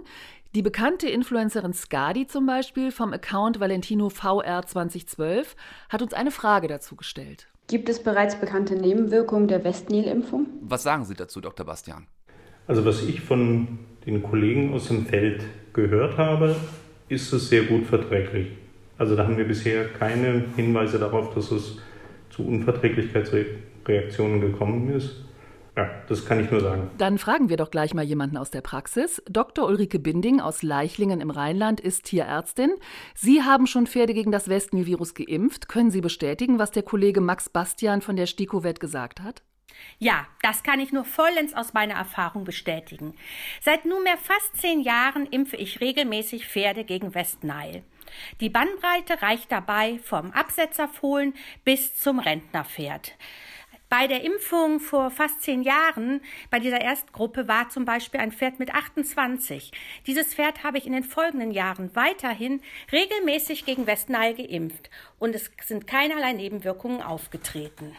Die 0.54 0.62
bekannte 0.62 1.08
Influencerin 1.08 1.72
Skadi 1.72 2.28
zum 2.28 2.46
Beispiel 2.46 2.92
vom 2.92 3.12
Account 3.12 3.58
Valentino 3.58 4.08
VR 4.08 4.64
2012 4.64 5.56
hat 5.88 6.00
uns 6.00 6.14
eine 6.14 6.30
Frage 6.30 6.68
dazu 6.68 6.94
gestellt. 6.94 7.48
Gibt 7.66 7.88
es 7.88 8.00
bereits 8.00 8.38
bekannte 8.38 8.76
Nebenwirkungen 8.76 9.48
der 9.48 9.64
Westnil-Impfung? 9.64 10.46
Was 10.60 10.84
sagen 10.84 11.06
Sie 11.06 11.14
dazu, 11.14 11.40
Dr. 11.40 11.66
Bastian? 11.66 12.06
Also 12.68 12.84
was 12.84 13.02
ich 13.02 13.20
von 13.20 13.80
den 14.06 14.22
Kollegen 14.22 14.72
aus 14.74 14.86
dem 14.86 15.06
Feld 15.06 15.42
gehört 15.72 16.18
habe, 16.18 16.54
ist 17.08 17.32
es 17.32 17.48
sehr 17.48 17.64
gut 17.64 17.86
verträglich. 17.86 18.52
Also 18.96 19.16
da 19.16 19.24
haben 19.24 19.36
wir 19.36 19.48
bisher 19.48 19.88
keine 19.88 20.44
Hinweise 20.54 21.00
darauf, 21.00 21.34
dass 21.34 21.50
es 21.50 21.78
zu 22.30 22.46
Unverträglichkeitsreaktionen 22.46 24.40
gekommen 24.40 24.94
ist. 24.94 25.23
Ja, 25.76 25.90
das 26.08 26.24
kann 26.24 26.38
ich 26.38 26.50
nur 26.50 26.60
sagen. 26.60 26.90
Dann 26.98 27.18
fragen 27.18 27.48
wir 27.48 27.56
doch 27.56 27.70
gleich 27.70 27.94
mal 27.94 28.04
jemanden 28.04 28.36
aus 28.36 28.50
der 28.50 28.60
Praxis. 28.60 29.20
Dr. 29.28 29.66
Ulrike 29.66 29.98
Binding 29.98 30.40
aus 30.40 30.62
Leichlingen 30.62 31.20
im 31.20 31.30
Rheinland 31.30 31.80
ist 31.80 32.04
Tierärztin. 32.04 32.72
Sie 33.14 33.42
haben 33.42 33.66
schon 33.66 33.88
Pferde 33.88 34.14
gegen 34.14 34.30
das 34.30 34.48
Westnil-Virus 34.48 35.14
geimpft. 35.14 35.68
Können 35.68 35.90
Sie 35.90 36.00
bestätigen, 36.00 36.60
was 36.60 36.70
der 36.70 36.84
Kollege 36.84 37.20
Max 37.20 37.48
Bastian 37.48 38.02
von 38.02 38.14
der 38.14 38.26
STIKO-Wett 38.26 38.78
gesagt 38.78 39.20
hat? 39.20 39.42
Ja, 39.98 40.26
das 40.42 40.62
kann 40.62 40.78
ich 40.78 40.92
nur 40.92 41.04
vollends 41.04 41.54
aus 41.54 41.72
meiner 41.74 41.94
Erfahrung 41.94 42.44
bestätigen. 42.44 43.16
Seit 43.60 43.84
nunmehr 43.84 44.16
fast 44.16 44.56
zehn 44.56 44.80
Jahren 44.80 45.26
impfe 45.26 45.56
ich 45.56 45.80
regelmäßig 45.80 46.46
Pferde 46.46 46.84
gegen 46.84 47.14
West 47.14 47.42
Nile. 47.42 47.82
Die 48.40 48.50
Bandbreite 48.50 49.22
reicht 49.22 49.50
dabei 49.50 49.98
vom 50.04 50.30
Absetzerfohlen 50.30 51.34
bis 51.64 51.96
zum 51.96 52.20
Rentnerpferd. 52.20 53.16
Bei 53.96 54.08
der 54.08 54.24
Impfung 54.24 54.80
vor 54.80 55.08
fast 55.12 55.42
zehn 55.42 55.62
Jahren, 55.62 56.20
bei 56.50 56.58
dieser 56.58 56.80
Erstgruppe, 56.80 57.46
war 57.46 57.68
zum 57.68 57.84
Beispiel 57.84 58.18
ein 58.18 58.32
Pferd 58.32 58.58
mit 58.58 58.74
28. 58.74 59.70
Dieses 60.08 60.34
Pferd 60.34 60.64
habe 60.64 60.78
ich 60.78 60.86
in 60.88 60.94
den 60.94 61.04
folgenden 61.04 61.52
Jahren 61.52 61.94
weiterhin 61.94 62.60
regelmäßig 62.90 63.64
gegen 63.64 63.86
Westnile 63.86 64.34
geimpft 64.34 64.90
und 65.20 65.36
es 65.36 65.48
sind 65.64 65.86
keinerlei 65.86 66.32
Nebenwirkungen 66.32 67.02
aufgetreten. 67.02 67.94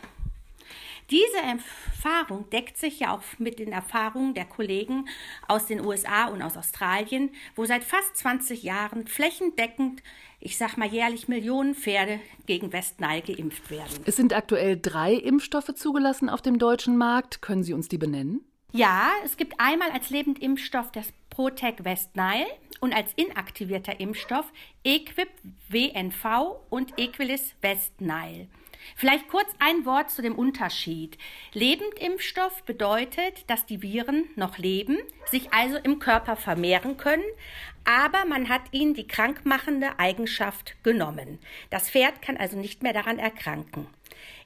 Diese 1.12 1.38
Erfahrung 1.38 2.50
deckt 2.50 2.78
sich 2.78 3.00
ja 3.00 3.16
auch 3.16 3.22
mit 3.38 3.60
den 3.60 3.72
Erfahrungen 3.72 4.34
der 4.34 4.46
Kollegen 4.46 5.08
aus 5.48 5.68
den 5.68 5.86
USA 5.86 6.26
und 6.26 6.42
aus 6.42 6.58
Australien, 6.58 7.32
wo 7.56 7.66
seit 7.66 7.84
fast 7.84 8.18
20 8.18 8.64
Jahren 8.64 9.08
flächendeckend 9.08 10.02
ich 10.46 10.58
sag 10.60 10.78
mal 10.78 10.88
jährlich 10.88 11.28
Millionen 11.28 11.74
Pferde 11.74 12.20
gegen 12.46 12.72
West 12.72 13.02
Nile 13.02 13.22
geimpft 13.22 13.72
werden. 13.72 14.04
Es 14.06 14.16
sind 14.16 14.32
aktuell 14.32 14.78
drei 14.80 15.14
Impfstoffe 15.14 15.74
zugelassen 15.74 16.30
auf 16.30 16.44
dem 16.44 16.60
deutschen 16.60 16.98
Markt. 16.98 17.42
Können 17.42 17.64
Sie 17.64 17.74
uns 17.74 17.88
die 17.88 17.98
benennen? 17.98 18.46
Ja, 18.72 19.10
es 19.24 19.38
gibt 19.38 19.60
einmal 19.60 19.90
als 19.90 20.12
Lebendimpfstoff 20.12 20.92
das 20.92 21.08
Protec 21.32 21.84
West 21.84 22.16
Nile 22.16 22.46
und 22.80 22.94
als 22.94 23.12
inaktivierter 23.16 24.00
Impfstoff 24.00 24.46
Equip 24.84 25.30
WNV 25.70 26.58
und 26.70 26.94
Equilis 27.00 27.56
West 27.62 28.00
Nile. 28.00 28.48
Vielleicht 28.96 29.28
kurz 29.28 29.50
ein 29.60 29.86
Wort 29.86 30.12
zu 30.12 30.22
dem 30.22 30.36
Unterschied. 30.36 31.18
Lebendimpfstoff 31.54 32.64
bedeutet, 32.64 33.50
dass 33.50 33.66
die 33.66 33.82
Viren 33.82 34.26
noch 34.36 34.58
leben, 34.58 34.98
sich 35.30 35.54
also 35.54 35.78
im 35.78 36.00
Körper 36.00 36.36
vermehren 36.36 36.98
können, 36.98 37.24
aber 37.84 38.26
man 38.26 38.50
hat 38.50 38.62
ihnen 38.72 38.94
die 38.94 39.08
krankmachende 39.08 40.00
Eigenschaft 40.00 40.76
genommen. 40.84 41.40
Das 41.70 41.90
Pferd 41.90 42.22
kann 42.22 42.38
also 42.38 42.58
nicht 42.58 42.84
mehr 42.84 42.94
daran 42.94 43.20
erkranken. 43.20 43.88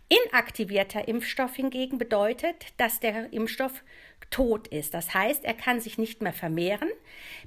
Inaktivierter 0.09 1.07
Impfstoff 1.07 1.55
hingegen 1.55 1.99
bedeutet, 1.99 2.65
dass 2.77 2.99
der 2.99 3.31
Impfstoff 3.31 3.83
tot 4.31 4.67
ist. 4.67 4.93
Das 4.93 5.13
heißt, 5.13 5.43
er 5.45 5.53
kann 5.53 5.81
sich 5.81 5.97
nicht 5.97 6.21
mehr 6.21 6.33
vermehren, 6.33 6.89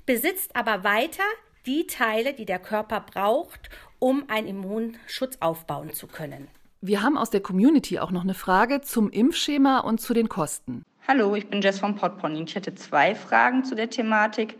besitzt 0.06 0.54
aber 0.54 0.84
weiter 0.84 1.24
die 1.66 1.86
Teile, 1.86 2.34
die 2.34 2.44
der 2.44 2.58
Körper 2.58 3.00
braucht, 3.00 3.70
um 3.98 4.28
einen 4.28 4.48
Immunschutz 4.48 5.36
aufbauen 5.40 5.92
zu 5.92 6.06
können. 6.06 6.48
Wir 6.84 7.00
haben 7.00 7.16
aus 7.16 7.30
der 7.30 7.40
Community 7.40 8.00
auch 8.00 8.10
noch 8.10 8.24
eine 8.24 8.34
Frage 8.34 8.80
zum 8.80 9.08
Impfschema 9.08 9.78
und 9.78 10.00
zu 10.00 10.14
den 10.14 10.28
Kosten. 10.28 10.82
Hallo, 11.06 11.36
ich 11.36 11.46
bin 11.46 11.62
Jess 11.62 11.78
von 11.78 11.94
Potpony. 11.94 12.42
Ich 12.42 12.56
hätte 12.56 12.74
zwei 12.74 13.14
Fragen 13.14 13.62
zu 13.62 13.76
der 13.76 13.88
Thematik. 13.88 14.56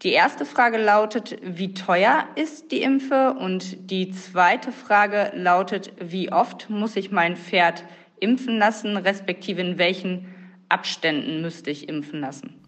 Die 0.00 0.12
erste 0.12 0.46
Frage 0.46 0.78
lautet, 0.78 1.36
wie 1.42 1.74
teuer 1.74 2.26
ist 2.34 2.72
die 2.72 2.80
Impfe? 2.80 3.34
Und 3.38 3.90
die 3.90 4.10
zweite 4.10 4.72
Frage 4.72 5.32
lautet, 5.34 5.92
wie 6.00 6.32
oft 6.32 6.70
muss 6.70 6.96
ich 6.96 7.10
mein 7.10 7.36
Pferd 7.36 7.84
impfen 8.20 8.56
lassen, 8.56 8.96
respektive 8.96 9.60
in 9.60 9.76
welchen 9.76 10.34
Abständen 10.70 11.42
müsste 11.42 11.70
ich 11.70 11.90
impfen 11.90 12.20
lassen? 12.20 12.58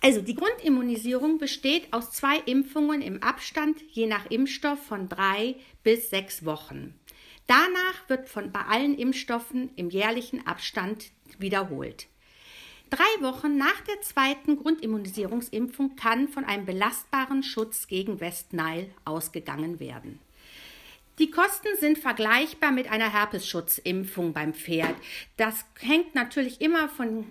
Also 0.00 0.22
die 0.22 0.36
Grundimmunisierung 0.36 1.36
besteht 1.36 1.92
aus 1.92 2.12
zwei 2.12 2.38
Impfungen 2.46 3.02
im 3.02 3.22
Abstand 3.22 3.76
je 3.90 4.06
nach 4.06 4.24
Impfstoff 4.30 4.82
von 4.82 5.10
drei 5.10 5.56
bis 5.82 6.08
sechs 6.08 6.46
Wochen. 6.46 6.94
Danach 7.46 8.08
wird 8.08 8.28
von 8.28 8.52
bei 8.52 8.60
allen 8.60 8.96
Impfstoffen 8.96 9.70
im 9.76 9.90
jährlichen 9.90 10.46
Abstand 10.46 11.10
wiederholt. 11.38 12.06
Drei 12.90 13.22
Wochen 13.22 13.56
nach 13.56 13.80
der 13.88 14.02
zweiten 14.02 14.56
Grundimmunisierungsimpfung 14.56 15.96
kann 15.96 16.28
von 16.28 16.44
einem 16.44 16.66
belastbaren 16.66 17.42
Schutz 17.42 17.86
gegen 17.86 18.20
West 18.20 18.52
Nile 18.52 18.90
ausgegangen 19.04 19.80
werden. 19.80 20.18
Die 21.18 21.30
Kosten 21.30 21.68
sind 21.78 21.98
vergleichbar 21.98 22.70
mit 22.70 22.90
einer 22.90 23.12
Herpesschutzimpfung 23.12 24.32
beim 24.32 24.54
Pferd. 24.54 24.94
Das 25.36 25.64
hängt 25.78 26.14
natürlich 26.14 26.60
immer 26.60 26.88
von 26.88 27.26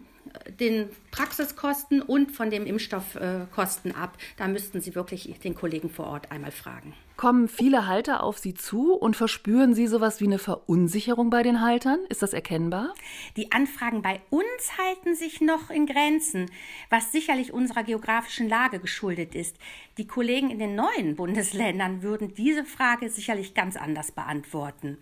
den 0.60 0.90
Praxiskosten 1.12 2.02
und 2.02 2.32
von 2.32 2.50
den 2.50 2.66
Impfstoffkosten 2.66 3.96
ab. 3.96 4.18
Da 4.38 4.48
müssten 4.48 4.82
Sie 4.82 4.96
wirklich 4.96 5.34
den 5.44 5.56
Kollegen 5.56 5.90
vor 5.90 6.08
Ort 6.08 6.32
einmal 6.32 6.52
fragen. 6.52 6.94
Kommen 7.18 7.48
viele 7.48 7.86
Halter 7.86 8.24
auf 8.24 8.40
Sie 8.40 8.56
zu 8.56 8.94
und 8.94 9.16
verspüren 9.16 9.76
Sie 9.76 9.86
sowas 9.86 10.22
wie 10.22 10.26
eine 10.26 10.40
Verunsicherung 10.40 11.30
bei 11.30 11.44
den 11.44 11.62
Haltern? 11.62 12.00
Ist 12.10 12.24
das 12.24 12.34
erkennbar? 12.34 12.96
Die 13.38 13.52
Anfragen 13.52 14.02
bei 14.02 14.22
uns 14.32 14.78
halten 14.80 15.16
sich 15.16 15.40
noch 15.40 15.70
in 15.70 15.86
Grenzen, 15.86 16.50
was 16.90 17.12
sicherlich 17.12 17.54
unserer 17.54 17.84
geografischen 17.84 18.50
Lage 18.50 18.80
geschuldet 18.80 19.36
ist. 19.36 19.58
Die 20.00 20.08
Kollegen 20.08 20.50
in 20.50 20.58
den 20.58 20.74
neuen 20.74 21.16
Bundesländern 21.16 22.02
würden 22.02 22.34
diese 22.34 22.66
Frage 22.66 23.10
sicherlich 23.10 23.54
ganz 23.54 23.76
anders 23.76 24.12
beantworten. 24.12 24.98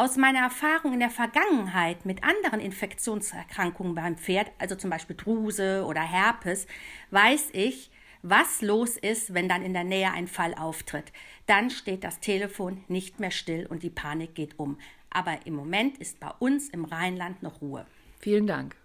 Aus 0.00 0.16
meiner 0.16 0.38
Erfahrung 0.38 0.94
in 0.94 1.00
der 1.00 1.10
Vergangenheit 1.10 2.06
mit 2.06 2.24
anderen 2.24 2.58
Infektionserkrankungen 2.58 3.94
beim 3.94 4.16
Pferd, 4.16 4.50
also 4.58 4.74
zum 4.74 4.88
Beispiel 4.88 5.14
Druse 5.14 5.84
oder 5.84 6.00
Herpes, 6.00 6.66
weiß 7.10 7.50
ich, 7.52 7.90
was 8.22 8.62
los 8.62 8.96
ist, 8.96 9.34
wenn 9.34 9.46
dann 9.46 9.62
in 9.62 9.74
der 9.74 9.84
Nähe 9.84 10.10
ein 10.10 10.26
Fall 10.26 10.54
auftritt. 10.54 11.12
Dann 11.44 11.68
steht 11.68 12.02
das 12.02 12.18
Telefon 12.18 12.82
nicht 12.88 13.20
mehr 13.20 13.30
still 13.30 13.66
und 13.66 13.82
die 13.82 13.90
Panik 13.90 14.34
geht 14.34 14.58
um. 14.58 14.78
Aber 15.10 15.36
im 15.44 15.52
Moment 15.52 15.98
ist 15.98 16.18
bei 16.18 16.30
uns 16.38 16.70
im 16.70 16.86
Rheinland 16.86 17.42
noch 17.42 17.60
Ruhe. 17.60 17.84
Vielen 18.20 18.46
Dank. 18.46 18.79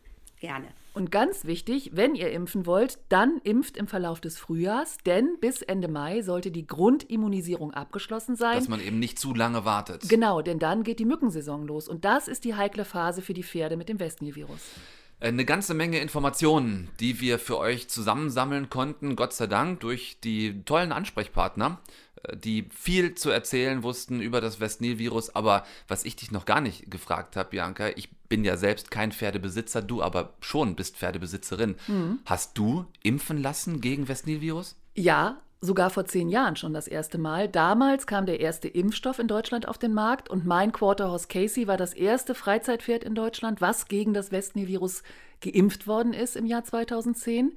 Gerne. 0.45 0.67
Und 0.93 1.11
ganz 1.11 1.45
wichtig, 1.45 1.91
wenn 1.93 2.13
ihr 2.13 2.31
impfen 2.31 2.65
wollt, 2.65 2.99
dann 3.09 3.39
impft 3.43 3.77
im 3.77 3.87
Verlauf 3.87 4.21
des 4.21 4.37
Frühjahrs, 4.37 4.97
denn 5.05 5.37
bis 5.41 5.61
Ende 5.61 5.87
Mai 5.87 6.21
sollte 6.21 6.51
die 6.51 6.67
Grundimmunisierung 6.67 7.73
abgeschlossen 7.73 8.35
sein. 8.35 8.57
Dass 8.57 8.69
man 8.69 8.79
eben 8.79 8.99
nicht 8.99 9.17
zu 9.17 9.33
lange 9.33 9.65
wartet. 9.65 10.07
Genau, 10.07 10.41
denn 10.41 10.59
dann 10.59 10.83
geht 10.83 10.99
die 10.99 11.05
Mückensaison 11.05 11.65
los 11.65 11.89
und 11.89 12.05
das 12.05 12.27
ist 12.27 12.45
die 12.45 12.55
heikle 12.55 12.85
Phase 12.85 13.21
für 13.21 13.33
die 13.33 13.43
Pferde 13.43 13.75
mit 13.75 13.89
dem 13.89 13.99
Westnil-Virus. 13.99 14.61
Eine 15.19 15.45
ganze 15.45 15.73
Menge 15.73 15.99
Informationen, 15.99 16.89
die 16.99 17.21
wir 17.21 17.39
für 17.39 17.57
euch 17.57 17.87
zusammensammeln 17.87 18.69
konnten, 18.69 19.15
Gott 19.15 19.33
sei 19.33 19.47
Dank, 19.47 19.79
durch 19.79 20.17
die 20.23 20.63
tollen 20.65 20.91
Ansprechpartner, 20.91 21.79
äh, 22.23 22.35
die 22.35 22.67
viel 22.75 23.15
zu 23.15 23.29
erzählen 23.29 23.81
wussten 23.81 24.19
über 24.19 24.41
das 24.41 24.59
Westnil-Virus. 24.59 25.33
Aber 25.33 25.65
was 25.87 26.03
ich 26.03 26.17
dich 26.17 26.31
noch 26.31 26.45
gar 26.45 26.59
nicht 26.59 26.91
gefragt 26.91 27.37
habe, 27.37 27.51
Bianca, 27.51 27.89
ich 27.95 28.09
bin 28.27 28.43
ja 28.43 28.57
selbst 28.57 28.91
kein 28.91 29.13
Pferdebesitzer, 29.13 29.81
du 29.81 30.03
aber 30.03 30.33
schon 30.41 30.75
bist 30.75 30.97
Pferdebesitzerin. 30.97 31.75
Mhm. 31.87 32.19
Hast 32.25 32.57
du 32.57 32.85
impfen 33.01 33.41
lassen 33.41 33.79
gegen 33.79 34.07
Westnil-Virus? 34.09 34.75
Ja, 34.95 35.41
sogar 35.59 35.89
vor 35.89 36.05
zehn 36.05 36.29
Jahren 36.29 36.55
schon 36.55 36.73
das 36.73 36.87
erste 36.87 37.17
Mal. 37.17 37.49
Damals 37.49 38.07
kam 38.07 38.25
der 38.25 38.39
erste 38.39 38.69
Impfstoff 38.69 39.19
in 39.19 39.27
Deutschland 39.27 39.67
auf 39.67 39.77
den 39.77 39.93
Markt 39.93 40.29
und 40.29 40.45
mein 40.45 40.71
Quarterhorse 40.71 41.27
Casey 41.27 41.67
war 41.67 41.77
das 41.77 41.93
erste 41.93 42.33
Freizeitpferd 42.33 43.03
in 43.03 43.13
Deutschland, 43.13 43.59
was 43.59 43.87
gegen 43.87 44.13
das 44.13 44.31
Westnil-Virus 44.31 45.03
geimpft 45.41 45.85
worden 45.85 46.13
ist 46.13 46.35
im 46.35 46.45
Jahr 46.45 46.63
2010. 46.63 47.53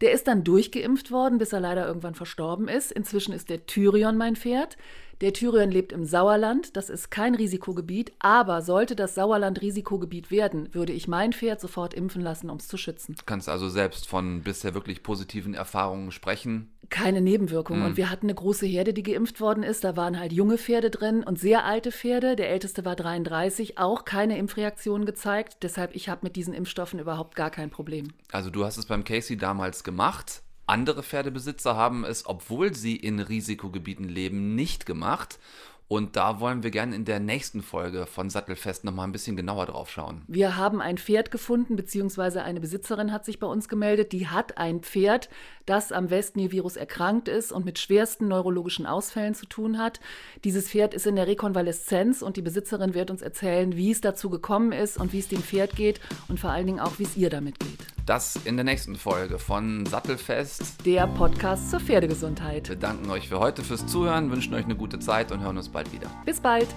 Der 0.00 0.12
ist 0.12 0.28
dann 0.28 0.44
durchgeimpft 0.44 1.10
worden, 1.10 1.38
bis 1.38 1.52
er 1.52 1.60
leider 1.60 1.86
irgendwann 1.86 2.14
verstorben 2.14 2.68
ist. 2.68 2.90
Inzwischen 2.90 3.34
ist 3.34 3.50
der 3.50 3.66
Tyrion 3.66 4.16
mein 4.16 4.36
Pferd. 4.36 4.76
Der 5.20 5.32
Tyrion 5.32 5.72
lebt 5.72 5.92
im 5.92 6.04
Sauerland, 6.04 6.76
das 6.76 6.88
ist 6.88 7.10
kein 7.10 7.34
Risikogebiet, 7.34 8.12
aber 8.20 8.62
sollte 8.62 8.94
das 8.94 9.16
Sauerland 9.16 9.60
Risikogebiet 9.60 10.30
werden, 10.30 10.72
würde 10.72 10.92
ich 10.92 11.08
mein 11.08 11.32
Pferd 11.32 11.60
sofort 11.60 11.92
impfen 11.92 12.22
lassen, 12.22 12.50
um 12.50 12.58
es 12.58 12.68
zu 12.68 12.76
schützen. 12.76 13.16
Du 13.18 13.24
kannst 13.26 13.48
also 13.48 13.68
selbst 13.68 14.06
von 14.06 14.42
bisher 14.42 14.74
wirklich 14.74 15.02
positiven 15.02 15.54
Erfahrungen 15.54 16.12
sprechen. 16.12 16.70
Keine 16.90 17.20
Nebenwirkungen. 17.20 17.80
Mhm. 17.80 17.86
Und 17.86 17.96
wir 17.96 18.10
hatten 18.10 18.26
eine 18.26 18.34
große 18.34 18.66
Herde, 18.66 18.92
die 18.92 19.02
geimpft 19.02 19.40
worden 19.40 19.62
ist. 19.62 19.84
Da 19.84 19.96
waren 19.96 20.18
halt 20.18 20.32
junge 20.32 20.58
Pferde 20.58 20.90
drin 20.90 21.22
und 21.22 21.38
sehr 21.38 21.64
alte 21.64 21.92
Pferde. 21.92 22.36
Der 22.36 22.50
älteste 22.50 22.84
war 22.84 22.96
33, 22.96 23.78
auch 23.78 24.04
keine 24.04 24.38
Impfreaktionen 24.38 25.06
gezeigt. 25.06 25.58
Deshalb, 25.62 25.94
ich 25.94 26.08
habe 26.08 26.20
mit 26.22 26.36
diesen 26.36 26.54
Impfstoffen 26.54 26.98
überhaupt 26.98 27.34
gar 27.34 27.50
kein 27.50 27.70
Problem. 27.70 28.08
Also 28.32 28.50
du 28.50 28.64
hast 28.64 28.78
es 28.78 28.86
beim 28.86 29.04
Casey 29.04 29.36
damals 29.36 29.84
gemacht. 29.84 30.42
Andere 30.66 31.02
Pferdebesitzer 31.02 31.76
haben 31.76 32.04
es, 32.04 32.26
obwohl 32.26 32.74
sie 32.74 32.96
in 32.96 33.20
Risikogebieten 33.20 34.06
leben, 34.06 34.54
nicht 34.54 34.84
gemacht. 34.84 35.38
Und 35.88 36.16
da 36.16 36.38
wollen 36.38 36.62
wir 36.62 36.70
gerne 36.70 36.94
in 36.94 37.06
der 37.06 37.18
nächsten 37.18 37.62
Folge 37.62 38.04
von 38.04 38.28
Sattelfest 38.28 38.84
nochmal 38.84 39.08
ein 39.08 39.12
bisschen 39.12 39.36
genauer 39.36 39.64
drauf 39.66 39.90
schauen. 39.90 40.20
Wir 40.28 40.58
haben 40.58 40.82
ein 40.82 40.98
Pferd 40.98 41.30
gefunden, 41.30 41.76
beziehungsweise 41.76 42.42
eine 42.42 42.60
Besitzerin 42.60 43.10
hat 43.10 43.24
sich 43.24 43.40
bei 43.40 43.46
uns 43.46 43.70
gemeldet. 43.70 44.12
Die 44.12 44.28
hat 44.28 44.58
ein 44.58 44.80
Pferd, 44.80 45.30
das 45.64 45.90
am 45.90 46.10
Westnil-Virus 46.10 46.76
erkrankt 46.76 47.26
ist 47.26 47.52
und 47.52 47.64
mit 47.64 47.78
schwersten 47.78 48.28
neurologischen 48.28 48.84
Ausfällen 48.84 49.34
zu 49.34 49.46
tun 49.46 49.78
hat. 49.78 49.98
Dieses 50.44 50.68
Pferd 50.68 50.92
ist 50.92 51.06
in 51.06 51.16
der 51.16 51.26
Rekonvaleszenz 51.26 52.20
und 52.20 52.36
die 52.36 52.42
Besitzerin 52.42 52.92
wird 52.92 53.10
uns 53.10 53.22
erzählen, 53.22 53.74
wie 53.74 53.90
es 53.90 54.02
dazu 54.02 54.28
gekommen 54.28 54.72
ist 54.72 54.98
und 54.98 55.14
wie 55.14 55.20
es 55.20 55.28
dem 55.28 55.42
Pferd 55.42 55.74
geht 55.74 56.00
und 56.28 56.38
vor 56.38 56.50
allen 56.50 56.66
Dingen 56.66 56.80
auch, 56.80 56.98
wie 56.98 57.04
es 57.04 57.16
ihr 57.16 57.30
damit 57.30 57.58
geht. 57.60 57.78
Das 58.08 58.36
in 58.46 58.56
der 58.56 58.64
nächsten 58.64 58.96
Folge 58.96 59.38
von 59.38 59.84
Sattelfest. 59.84 60.86
Der 60.86 61.06
Podcast 61.06 61.70
zur 61.70 61.78
Pferdegesundheit. 61.78 62.70
Wir 62.70 62.76
danken 62.76 63.10
euch 63.10 63.28
für 63.28 63.38
heute 63.38 63.62
fürs 63.62 63.86
Zuhören, 63.86 64.30
wünschen 64.30 64.54
euch 64.54 64.64
eine 64.64 64.76
gute 64.76 64.98
Zeit 64.98 65.30
und 65.30 65.42
hören 65.42 65.58
uns 65.58 65.68
bald 65.78 65.92
wieder. 65.92 66.10
Bis 66.24 66.40
bald. 66.40 66.68